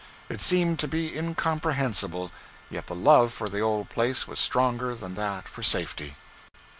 It 0.29 0.41
seemed 0.41 0.79
to 0.79 0.87
be 0.87 1.15
incomprehensible, 1.15 2.31
yet 2.71 2.87
the 2.87 2.95
love 2.95 3.31
for 3.31 3.47
the 3.49 3.59
old 3.59 3.89
place 3.89 4.27
was 4.27 4.39
stronger 4.39 4.95
than 4.95 5.13
that 5.13 5.47
for 5.47 5.61
safety. 5.61 6.15